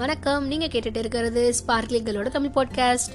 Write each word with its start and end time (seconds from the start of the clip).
வணக்கம். 0.00 0.46
நீங்கள் 0.46 0.68
கேட்டுட்டு 0.68 0.96
இருக்கிறது 0.96 1.54
ஸ்பார்க்லிங்களோட 1.58 2.28
தமிழ் 2.28 2.52
பாட்காஸ்ட் 2.54 3.14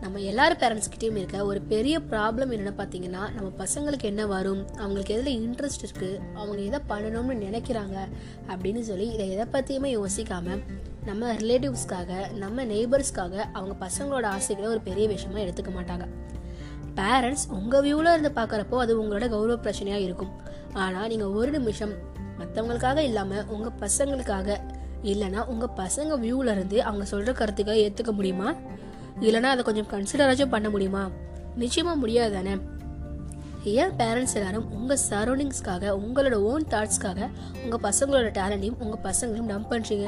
நம்ம 0.00 0.18
எல்லாரும் 0.18 0.58
பேரண்ட்ஸ்கிட்டையும் 0.58 1.16
இருக்க 1.16 1.44
ஒரு 1.44 1.60
பெரிய 1.60 1.98
ப்ராப்ளம் 2.10 2.50
என்னென்னு 2.54 2.72
பார்த்தீங்கன்னா 2.80 3.22
நம்ம 3.32 3.48
பசங்களுக்கு 3.58 4.02
என்ன 4.02 4.26
வரும்? 4.26 4.66
அவங்களுக்கு 4.76 5.14
எதில் 5.14 5.38
இன்ட்ரெஸ்ட் 5.40 5.84
இருக்குது 5.84 6.18
அவங்க 6.34 6.58
எதை 6.62 6.80
பண்ணணும்னு 6.88 7.36
நினைக்கிறாங்க? 7.46 7.96
அப்படின்னு 8.48 8.80
சொல்லி 8.80 9.06
இதை 9.06 9.30
எதை 9.30 9.44
பற்றியுமே 9.44 9.96
யோசிக்காமல் 9.96 10.60
நம்ம 11.04 11.32
ரிலேட்டிவ்ஸ்க்காக 11.32 12.32
நம்ம 12.32 12.64
நெய்பர்ஸ்க்காக 12.64 13.44
அவங்க 13.52 13.76
பசங்களோட 13.86 14.24
ஆசைகளை 14.24 14.70
ஒரு 14.70 14.80
பெரிய 14.80 15.08
விஷயமா 15.08 15.38
எடுத்துக்க 15.38 15.72
மாட்டாங்க. 15.78 16.06
பேரண்ட்ஸ் 16.96 17.48
உங்கள் 17.48 17.82
வியூவில் 17.82 18.12
இருந்து 18.12 18.32
பார்க்குறப்போ 18.42 18.78
அது 18.78 19.04
உங்களோட 19.04 19.28
கௌரவ 19.28 19.58
பிரச்சனையாக 19.62 20.06
இருக்கும். 20.08 20.30
ஆனால் 20.72 21.08
நீங்கள் 21.08 21.28
ஒரு 21.28 21.50
நிமிஷம் 21.50 21.96
மற்றவங்களுக்காக 22.38 22.96
இல்லாமல் 22.96 23.44
உங்கள் 23.46 23.76
பசங்களுக்காக 23.80 24.60
இல்லைனா 25.02 25.46
உங்கள் 25.46 25.74
பசங்க 25.76 26.12
வியூவிலேருந்து 26.24 26.78
அவங்க 26.78 27.04
சொல்கிற 27.04 27.32
கருத்துக்களை 27.32 27.78
ஏற்றுக்க 27.88 28.12
முடியுமா? 28.12 28.54
இல்லைனா 29.20 29.50
அதை 29.54 29.64
கொஞ்சம் 29.64 29.90
கன்சிடராச்சும் 29.90 30.50
பண்ண 30.50 30.70
முடியுமா? 30.70 31.10
நிச்சயமாக 31.56 31.96
முடியாது 31.96 32.32
தானே? 32.32 32.54
ஏன் 33.64 33.92
பேரண்ட்ஸ் 33.98 34.34
எல்லாரும் 34.34 34.70
உங்கள் 34.72 34.98
சரௌண்டிங்ஸ்க்காக 35.10 35.90
உங்களோட 36.04 36.32
ஓன் 36.32 36.64
தாட்ஸ்க்காக 36.70 37.28
உங்கள் 37.64 37.82
பசங்களோட 37.82 38.28
டேலண்டையும் 38.38 38.78
உங்கள் 38.78 39.02
பசங்களையும் 39.02 39.50
டம்ப் 39.50 39.70
பண்ணுறீங்க 39.70 40.06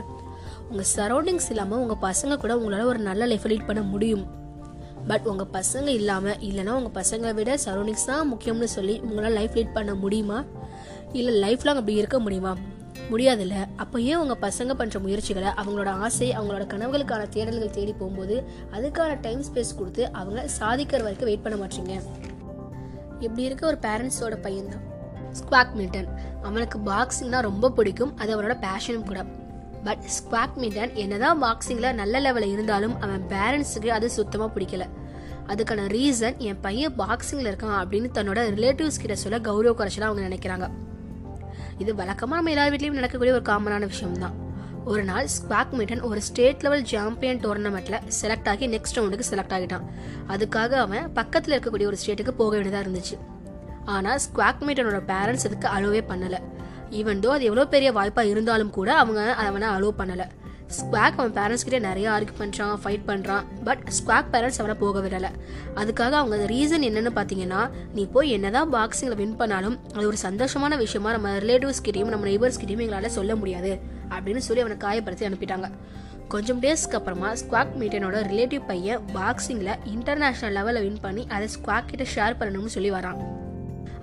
உங்கள் 0.71 0.87
சரௌண்டிங்ஸ் 0.97 1.51
இல்லாமல் 1.51 1.79
உங்கள் 1.79 2.02
பசங்க 2.02 2.37
கூட 2.37 2.57
உங்களால் 2.59 2.85
ஒரு 2.85 2.99
நல்ல 2.99 3.27
லைஃப் 3.27 3.47
லீட் 3.47 3.66
பண்ண 3.66 3.83
முடியும். 3.83 4.24
பட் 5.07 5.27
உங்கள் 5.27 5.51
பசங்க 5.52 5.87
இல்லாமல் 5.87 6.35
இல்லைனா 6.35 6.71
உங்கள் 6.71 7.02
பசங்களை 7.02 7.35
விட 7.35 7.55
சரௌண்டிங்ஸ் 7.65 8.05
தான் 8.07 8.33
முக்கியம்னு 8.33 8.65
சொல்லி 8.65 9.01
உங்களால் 9.01 9.33
லைஃப் 9.33 9.55
லீட் 9.55 9.73
பண்ண 9.73 9.95
முடியுமா? 9.95 10.45
இல்லை 11.13 11.35
லைஃப் 11.35 11.65
லாங் 11.65 11.77
அப்படி 11.77 11.96
இருக்க 11.96 12.18
முடியுமா? 12.18 12.57
முடியாதுல்ல. 13.10 13.64
அப்போ 13.76 14.00
ஏன் 14.00 14.16
உங்கள் 14.16 14.50
பசங்க 14.50 14.70
பண்ணுற 14.78 15.00
முயற்சிகளை 15.00 15.48
அவங்களோட 15.48 15.88
ஆசை 15.88 16.38
அவங்களோட 16.38 16.66
கனவுகளுக்கான 16.66 17.26
தேடல்கள் 17.32 17.70
தேடி 17.70 17.92
போகும்போது 17.92 18.45
அதுக்கான 18.73 19.20
டைம் 19.20 19.45
ஸ்பேஸ் 19.45 19.76
கொடுத்து 19.78 20.12
அவங்க 20.12 20.48
சாதிக்கிற 20.59 21.02
வரைக்கும் 21.02 21.24
வெயிட் 21.24 21.42
பண்ண 21.42 21.65
மாட்டீங்க? 21.65 22.02
இப்படி 23.20 23.42
இருக்க? 23.42 23.66
ஒரு 23.66 23.78
பேரண்ட்ஸோட 23.80 24.38
பையன்தான். 24.42 24.80
ஸ்குவாக் 25.32 25.72
மில்டன் 25.74 26.09
அவனுக்கு 26.42 26.78
பாக்ஸிங்னா 26.78 27.40
ரொம்ப 27.40 27.70
பிடிக்கும். 27.70 28.18
அது 28.18 28.42
அவனோட 28.42 28.56
பேஷனும் 28.60 29.06
கூட. 29.06 29.24
பட் 29.84 29.98
ஸ்குவாக் 29.98 30.59
மில்டன் 30.59 30.92
என்னதான் 30.92 31.42
பாக்ஸிங்கில் 31.42 31.92
நல்ல 31.92 32.20
லெவலில் 32.20 32.52
இருந்தாலும் 32.52 33.00
அவன் 33.00 33.26
பேரண்ட்ஸுக்கு 33.28 33.87
அது 33.87 34.10
சுத்தமாக 34.10 34.60
பிடிக்கல. 34.60 34.88
அதுக்கான 35.46 35.87
ரீசன் 35.87 36.37
என் 36.37 36.60
பையன் 36.60 36.92
பாக்ஸிங்கில் 36.98 37.48
இருக்கான் 37.50 37.84
அப்படின்னு 37.84 38.09
தன்னோட 38.15 38.38
ரிலேட்டிவ்ஸ் 38.54 38.98
கிட்ட 38.98 39.15
சொல்ல 39.15 39.40
கௌரவ 39.40 39.84
குறைச்சலாம் 39.84 40.00
அவங்க 40.00 40.34
நினைக்கிறாங்க. 40.34 40.70
இது 41.83 41.91
வழக்கமாக 42.01 42.39
நம்ம 42.41 42.53
எல்லா 42.55 42.65
வீட்லேயும் 42.73 42.99
நடக்கக்கூடிய 42.99 43.35
ஒரு 43.39 43.47
காமனான 43.51 43.87
விஷயம் 43.93 44.19
தான் 44.25 44.37
ஒரு 44.91 45.03
நாள் 45.11 45.29
ஸ்குவாக் 45.35 45.75
மீட்டன் 45.79 46.03
ஒரு 46.09 46.21
ஸ்டேட் 46.29 46.63
லெவல் 46.65 46.85
சாம்பியன் 46.91 47.41
டோர்னமெண்ட்டில் 47.45 48.01
செலக்ட் 48.21 48.49
ஆகி 48.53 48.65
நெக்ஸ்ட் 48.75 48.99
ரவுண்டுக்கு 48.99 49.27
செலக்ட் 49.30 49.55
ஆகிட்டான். 49.57 49.85
அதுக்காக 50.33 50.73
அவன் 50.85 51.07
பக்கத்தில் 51.19 51.55
இருக்கக்கூடிய 51.55 51.87
ஒரு 51.91 51.99
ஸ்டேட்டுக்கு 52.02 52.35
போக 52.41 52.52
வேண்டியதாக 52.57 52.85
இருந்துச்சு. 52.85 53.17
ஆனால் 53.95 54.21
ஸ்குவாக் 54.25 54.63
மீட்டனோட 54.67 55.01
பேரண்ட்ஸ் 55.13 55.47
இதுக்கு 55.49 55.69
அலோவே 55.77 56.02
பண்ணலை. 56.11 56.41
ஈவன் 56.99 57.23
தோ 57.25 57.30
அது 57.37 57.49
எவ்வளோ 57.51 57.67
பெரிய 57.75 57.89
வாய்ப்பாக 57.99 58.33
இருந்தாலும் 58.33 58.75
கூட 58.79 58.91
அவங்க 59.02 59.21
அவனை 59.45 59.69
அலோவ் 59.77 60.01
பண்ணலை. 60.01 60.27
ஸ்குவாக் 60.76 61.16
அவன் 61.16 61.32
பேரண்ட்ஸ் 61.32 61.65
கிட்டே 61.66 61.79
நிறைய 61.79 62.10
ஆர்கியூ 62.10 62.34
பண்ணுறான் 62.38 62.79
ஃபைட் 62.84 63.04
பண்ணுறான் 63.07 63.45
பட் 63.65 63.82
ஸ்குவாக் 63.98 64.31
பேரண்ட்ஸ் 64.32 64.59
அவனை 64.59 64.76
போக 64.78 65.00
விடலை. 65.00 65.31
அதுக்காக 65.75 66.15
அவங்க 66.21 66.37
ரீசன் 66.37 66.87
என்னன்னு 66.88 67.12
பார்த்தீங்கன்னா 67.19 67.71
நீ 67.93 68.04
போய் 68.06 68.31
என்னதான் 68.31 68.72
பாக்ஸிங்கில் 68.72 69.16
வின் 69.16 69.37
பண்ணாலும் 69.37 69.78
அது 69.94 70.06
ஒரு 70.06 70.16
சந்தோஷமான 70.22 70.76
விஷயமா 70.76 71.12
நம்ம 71.12 71.31
ரிலேட்டிவ்ஸ்கிட்டையும் 71.38 72.15
நம்ம 72.15 72.26
நெய்பர்ஸ் 72.26 72.60
கிட்டேயும் 72.62 72.84
எங்களால் 72.87 73.16
சொல்ல 73.19 73.37
முடியாது 73.37 73.78
அப்படின்னு 74.10 74.37
சொல்லி 74.37 74.62
அவனை 74.65 74.78
காயப்படுத்தி 74.87 75.28
அனுப்பிட்டாங்க. 75.31 75.71
கொஞ்சம் 76.28 76.61
டேஸ்க்கு 76.61 76.99
அப்புறமா 76.99 77.33
ஸ்குவாக் 77.33 77.75
மீட்டனோட 77.81 78.19
ரிலேட்டிவ் 78.33 78.66
பையன் 78.66 79.00
பாக்ஸிங்கில் 79.15 79.75
இன்டர்நேஷ்னல் 79.94 80.55
லெவலில் 80.59 80.84
வின் 80.87 81.00
பண்ணி 81.00 81.27
அதை 81.28 81.49
ஸ்குவாக் 81.56 81.91
கிட்ட 81.91 82.05
ஷேர் 82.15 82.41
பண்ணணும்னு 82.41 82.75
சொல்லி 82.77 82.91
வரான். 82.91 83.19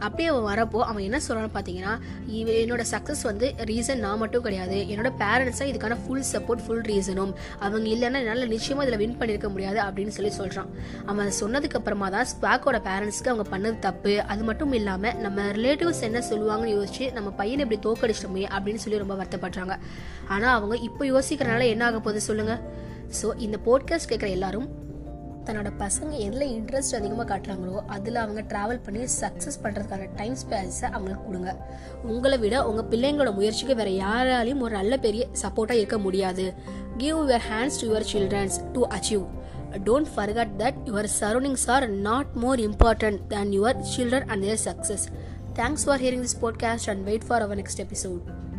அப்படியே 0.05 0.27
அவன் 0.31 0.45
வரப்போ 0.51 0.79
அவன் 0.89 1.03
என்ன 1.07 1.17
சொல்கிறான்னு 1.27 1.53
பார்த்தீங்கன்னா 1.55 1.93
இவ 2.39 2.51
என்னோட 2.63 2.83
சக்ஸஸ் 2.93 3.23
வந்து 3.29 3.47
ரீசன் 3.69 4.01
நான் 4.05 4.21
மட்டும் 4.23 4.43
கிடையாது. 4.45 4.77
என்னோட 4.93 5.09
பேரண்ட்ஸாக 5.21 5.69
இதுக்கான 5.71 5.97
ஃபுல் 6.03 6.25
சப்போர்ட் 6.33 6.63
ஃபுல் 6.65 6.83
ரீசனும் 6.89 7.33
அவங்க 7.65 7.87
இல்லைன்னா 7.93 8.21
என்னால் 8.23 8.47
நிச்சயமாக 8.47 8.87
இதில் 8.87 9.01
வின் 9.03 9.17
பண்ணியிருக்க 9.19 9.49
முடியாது 9.49 9.79
அப்படின்னு 9.87 10.15
சொல்லி 10.17 10.31
சொல்கிறான் 10.39 10.69
அவன் 11.05 11.31
சொன்னதுக்கு 11.41 11.79
அப்புறமா 11.81 12.09
தான் 12.09 12.27
ஸ்குவாக்கோட 12.33 12.79
பேரண்ட்ஸ்க்கு 12.89 13.31
அவங்க 13.33 13.47
பண்ணது 13.53 13.79
தப்பு. 13.87 14.15
அது 14.33 14.43
மட்டும் 14.43 14.73
இல்லாமல் 14.79 15.17
நம்ம 15.25 15.47
ரிலேட்டிவ்ஸ் 15.59 16.03
என்ன 16.09 16.23
சொல்லுவாங்கன்னு 16.31 16.75
யோசிச்சு 16.77 17.07
நம்ம 17.19 17.29
பையனை 17.41 17.65
இப்படி 17.65 17.81
தோக்கடிச்சிட்டோமே 17.87 18.45
அப்படின்னு 18.55 18.83
சொல்லி 18.85 19.03
ரொம்ப 19.05 19.17
வருத்தப்படுறாங்க. 19.21 19.75
ஆனால் 20.27 20.55
அவங்க 20.57 20.75
இப்போ 20.89 21.05
யோசிக்கிறனால 21.13 21.67
என்ன 21.75 21.85
ஆக 21.85 21.99
போகுது 21.99 22.21
சொல்லுங்கள் 22.29 22.61
ஸோ 23.21 23.27
இந்த 23.45 23.57
போட்காஸ்ட் 23.65 24.11
கேட்குற 24.11 24.29
எல்லாரும் 24.29 24.67
தன்னோட 25.45 25.69
பசங்க 25.79 26.11
எதில் 26.17 26.45
இன்ட்ரெஸ்ட் 26.47 26.95
அதிகமாக 26.95 27.25
காட்டுறாங்களோ 27.31 27.81
அதில் 27.87 28.15
அவங்க 28.15 28.41
ட்ராவல் 28.41 28.83
பண்ணி 28.83 29.03
சக்ஸஸ் 29.21 29.59
பண்ணுறதுக்கான 29.63 30.09
டைம் 30.15 30.35
ஸ்பேஸை 30.35 30.87
அவங்களுக்கு 30.91 31.25
கொடுங்க. 31.25 31.55
உங்களை 32.03 32.37
விட 32.37 32.67
உங்கள் 32.67 32.85
பிள்ளைங்களோட 32.85 33.33
முயற்சிக்கு 33.33 33.75
வேறு 33.75 33.91
யாராலையும் 33.91 34.59
ஒரு 34.59 34.73
நல்ல 34.73 34.97
பெரிய 34.97 35.27
சப்போர்ட்டாக 35.41 35.81
இருக்க 35.81 35.97
முடியாது. 35.97 36.53
Give 36.97 37.17
your 37.17 37.45
hands 37.51 37.81
to 37.81 37.87
your 37.89 38.07
childrens 38.13 38.57
to 38.73 38.83
achieve 38.87 39.25
don't 39.83 40.11
forget 40.15 40.53
that 40.57 40.79
your 40.85 41.09
surroundings 41.19 41.69
are 41.69 41.89
not 41.89 42.31
more 42.35 42.59
important 42.59 43.19
than 43.27 43.51
your 43.51 43.77
children 43.95 44.27
and 44.27 44.43
their 44.43 44.63
success 44.65 45.05
thanks 45.53 45.85
for 45.85 45.99
hearing 45.99 46.25
this 46.27 46.39
podcast 46.41 46.89
and 46.89 47.03
wait 47.03 47.27
for 47.27 47.41
our 47.41 47.57
next 47.57 47.79
episode 47.79 48.50